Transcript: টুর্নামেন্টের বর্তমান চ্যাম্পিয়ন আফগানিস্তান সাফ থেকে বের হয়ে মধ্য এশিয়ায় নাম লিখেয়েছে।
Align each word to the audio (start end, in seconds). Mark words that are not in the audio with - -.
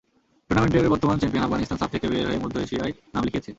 টুর্নামেন্টের 0.49 0.91
বর্তমান 0.93 1.17
চ্যাম্পিয়ন 1.17 1.45
আফগানিস্তান 1.45 1.77
সাফ 1.77 1.89
থেকে 1.91 2.07
বের 2.07 2.25
হয়ে 2.27 2.43
মধ্য 2.43 2.55
এশিয়ায় 2.59 2.93
নাম 3.13 3.23
লিখেয়েছে। 3.23 3.49